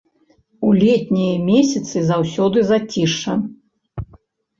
[0.67, 3.37] У летнія месяцы заўсёды зацішша.